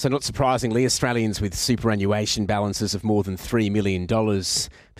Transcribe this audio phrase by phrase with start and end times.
[0.00, 4.06] So, not surprisingly, Australians with superannuation balances of more than $3 million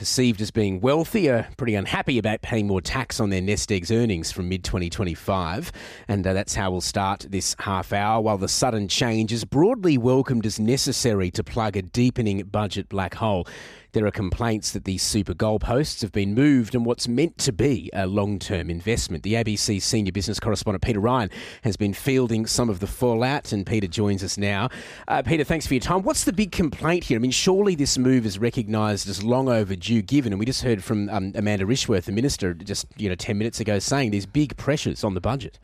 [0.00, 3.90] perceived as being wealthy are pretty unhappy about paying more tax on their nest eggs
[3.90, 5.70] earnings from mid 2025.
[6.08, 8.18] And uh, that's how we'll start this half hour.
[8.18, 13.16] While the sudden change is broadly welcomed as necessary to plug a deepening budget black
[13.16, 13.46] hole,
[13.92, 17.90] there are complaints that these super goalposts have been moved and what's meant to be
[17.92, 19.24] a long term investment.
[19.24, 21.30] The ABC senior business correspondent Peter Ryan
[21.62, 24.68] has been fielding some of the fallout, and Peter joins us now.
[25.08, 26.02] Uh, Peter, thanks for your time.
[26.02, 27.18] What's the big complaint here?
[27.18, 30.84] I mean, surely this move is recognised as long overdue, given, and we just heard
[30.84, 34.56] from um, Amanda Rishworth, the minister, just you know ten minutes ago, saying there's big
[34.56, 35.58] pressures on the budget.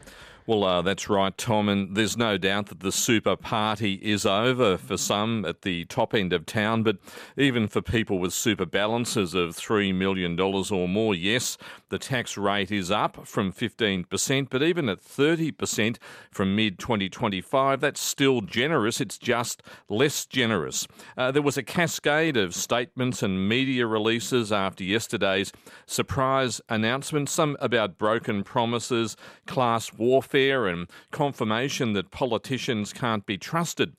[0.49, 4.77] Well, uh, that's right, Tom, and there's no doubt that the super party is over
[4.77, 6.99] for some at the top end of town, but
[7.37, 12.71] even for people with super balances of $3 million or more, yes, the tax rate
[12.71, 15.97] is up from 15%, but even at 30%
[16.31, 19.01] from mid 2025, that's still generous.
[19.01, 20.87] It's just less generous.
[21.17, 25.51] Uh, there was a cascade of statements and media releases after yesterday's
[25.87, 29.17] surprise announcement, some about broken promises,
[29.49, 33.95] class warfare and confirmation that politicians can't be trusted.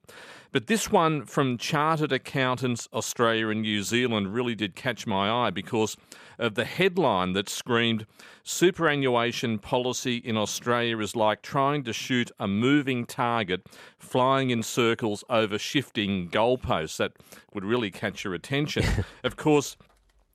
[0.52, 5.50] But this one from Chartered Accountants Australia and New Zealand really did catch my eye
[5.50, 5.98] because
[6.40, 8.06] of the headline that screamed
[8.44, 13.68] Superannuation policy in Australia is like trying to shoot a moving target
[14.00, 16.98] flying in circles over shifting goalposts.
[16.98, 17.12] That
[17.54, 18.86] would really catch your attention.
[19.24, 19.76] of course,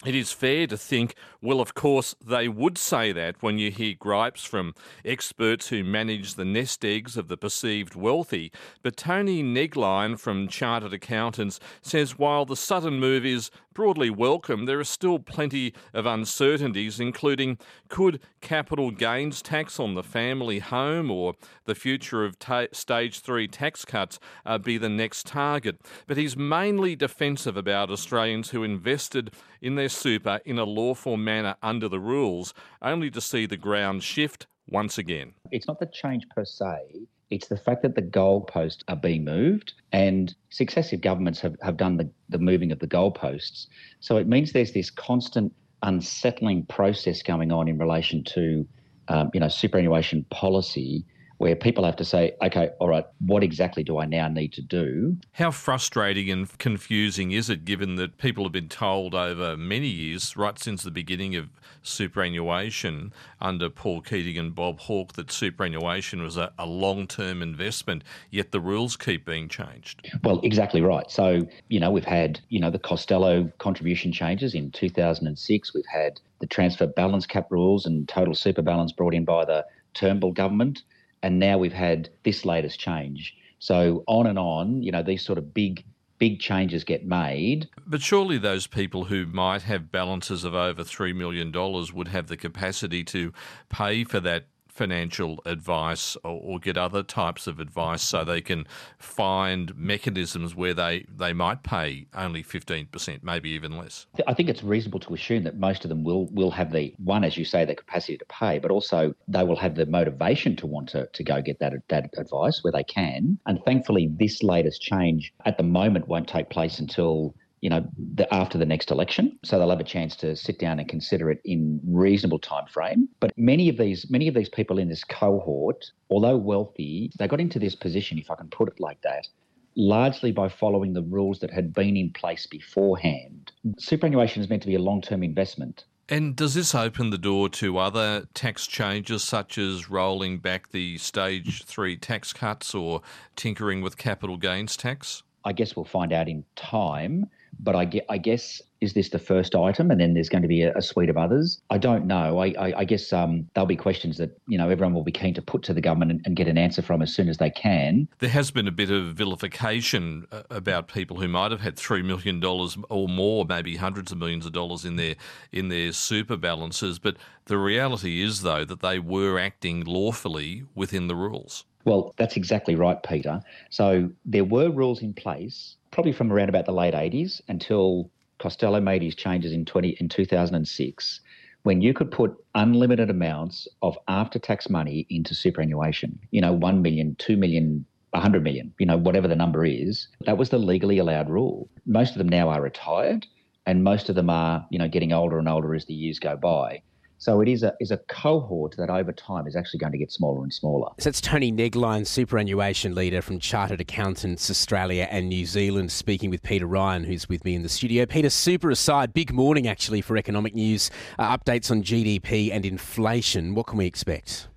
[0.05, 3.95] it is fair to think, well, of course, they would say that when you hear
[3.95, 8.51] gripes from experts who manage the nest eggs of the perceived wealthy.
[8.83, 14.79] But Tony Negline from Chartered Accountants says while the sudden move is broadly welcome, there
[14.79, 21.35] are still plenty of uncertainties, including could capital gains tax on the family home or
[21.65, 25.81] the future of ta- stage three tax cuts uh, be the next target.
[26.07, 31.57] But he's mainly defensive about Australians who invested in their super in a lawful manner
[31.63, 35.35] under the rules, only to see the ground shift once again.
[35.51, 39.73] It's not the change per se, it's the fact that the goalposts are being moved,
[39.91, 43.69] and successive governments have, have done the, the moving of the goalposts.
[44.01, 45.51] So it means there's this constant
[45.83, 48.69] unsettling process going on in relation to,
[49.09, 51.07] um, you know, superannuation policy
[51.43, 54.63] where people have to say, okay, all right, what exactly do I now need to
[54.63, 55.17] do?
[55.33, 60.37] How frustrating and confusing is it given that people have been told over many years,
[60.37, 61.49] right since the beginning of
[61.83, 68.05] superannuation under Paul Keating and Bob Hawke, that superannuation was a, a long term investment,
[68.31, 70.09] yet the rules keep being changed?
[70.23, 71.11] Well, exactly right.
[71.11, 76.21] So, you know, we've had, you know, the Costello contribution changes in 2006, we've had
[76.39, 80.85] the transfer balance cap rules and total super balance brought in by the Turnbull government
[81.23, 83.35] and now we've had this latest change.
[83.59, 85.85] So on and on, you know, these sort of big
[86.19, 87.69] big changes get made.
[87.85, 91.51] But surely those people who might have balances of over $3 million
[91.93, 93.33] would have the capacity to
[93.69, 98.67] pay for that financial advice or, or, get other types of advice so they can
[98.99, 104.07] find mechanisms where they, they might pay only 15%, maybe even less?
[104.27, 107.23] I think it's reasonable to assume that most of them will, will have the, one,
[107.23, 110.67] as you say, the capacity to pay, but also they will have the motivation to
[110.67, 113.39] want to, to go get that, that advice where they can.
[113.47, 118.33] And thankfully, this latest change at the moment won't take place until you know, the,
[118.35, 119.39] after the next election.
[119.45, 123.09] So they'll have a chance to sit down and consider it in reasonable time frame.
[123.21, 127.41] But many of these many of these people in this cohort, although wealthy, they got
[127.41, 129.29] into this position, if I can put it like that,
[129.77, 133.53] largely by following the rules that had been in place beforehand.
[133.79, 135.85] Superannuation is meant to be a long-term investment.
[136.09, 140.99] And does this open the door to other tax changes, such as rolling back the
[140.99, 143.03] stage three tax cuts or
[143.37, 145.23] tinkering with capital gains tax?
[145.45, 147.27] I guess we'll find out in time.
[147.61, 150.63] But I, I guess is this the first item, and then there's going to be
[150.63, 151.61] a, a suite of others?
[151.71, 152.41] I don't know.
[152.41, 155.33] I, I, I guess um, there'll be questions that you know everyone will be keen
[155.35, 157.51] to put to the government and, and, get an answer from as soon as they
[157.51, 158.09] can.
[158.19, 162.03] There has been a bit of vilification uh, about people who might have had three
[162.03, 165.15] million dollars or more, maybe hundreds of millions of dollars in their
[165.53, 166.99] in their super balances.
[166.99, 171.65] But the reality is, though, that they were acting lawfully within the rules.
[171.85, 173.41] Well, that's exactly right, Peter.
[173.71, 178.81] So there were rules in place probably from around about the late 80s until Costello
[178.81, 181.21] made his changes in 20 in 2006
[181.63, 187.15] when you could put unlimited amounts of after-tax money into superannuation, you know, 1 million,
[187.21, 191.31] 2 million, 100 million, you know, whatever the number is, that was the legally allowed
[191.31, 191.69] rule.
[191.87, 193.27] Most of them now are retired
[193.65, 196.37] and most of them are, you know, getting older and older as the years go
[196.37, 196.83] by.
[197.23, 200.11] So it is a is a cohort that over time is actually going to get
[200.11, 200.89] smaller and smaller.
[200.99, 206.43] So that's Tony Negline, superannuation leader from Chartered Accountants Australia and New Zealand, speaking with
[206.43, 208.07] Peter Ryan, who's with me in the studio.
[208.07, 210.91] Peter, super aside, big morning actually for economic news.
[211.17, 213.55] Uh, updates on GDP and inflation.
[213.55, 214.49] What can we expect?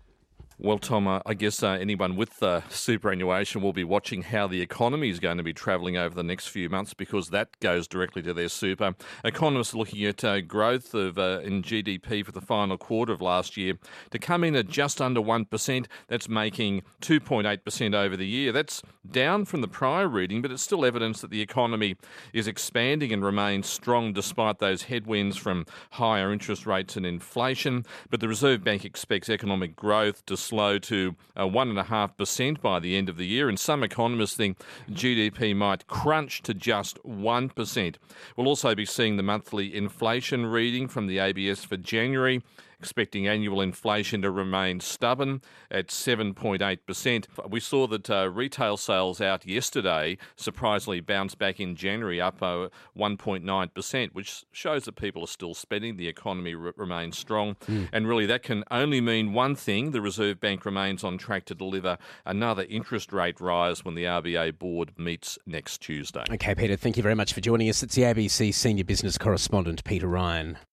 [0.58, 4.62] Well, Tom, uh, I guess uh, anyone with uh, superannuation will be watching how the
[4.62, 8.22] economy is going to be travelling over the next few months because that goes directly
[8.22, 8.96] to their super.
[9.26, 13.20] Economists are looking at uh, growth of uh, in GDP for the final quarter of
[13.20, 13.74] last year
[14.12, 15.88] to come in at just under 1%.
[16.08, 18.54] That's making 2.8% over the year.
[18.54, 18.82] That's
[19.12, 21.98] down from the prior reading, but it's still evidence that the economy
[22.32, 27.86] is expanding and remains strong despite those headwinds from higher interest rates and inflation.
[28.10, 33.10] But the Reserve Bank expects economic growth to slow to uh, 1.5% by the end
[33.10, 34.60] of the year, and some economists think
[34.90, 37.96] GDP might crunch to just 1%.
[38.38, 42.44] We'll also be seeing the monthly inflation reading from the ABS for January
[42.80, 45.42] expecting annual inflation to remain stubborn
[45.72, 47.50] at 7.8%.
[47.50, 52.70] We saw that uh, retail sales out yesterday surprisingly bounced back in January up uh,
[52.98, 55.98] 1.9%, which shows that people are still spending.
[55.98, 57.56] The economy re- remains strong.
[57.68, 57.90] Mm.
[57.92, 61.56] And really, that can only mean one thing the Reserve Bank remains on track to
[61.56, 66.24] deliver another interest rate rise when the RBA board meets next Tuesday.
[66.30, 67.84] Okay, Peter, thank you very much for joining us.
[67.84, 70.58] It's the ABC senior business correspondent, Peter Ryan.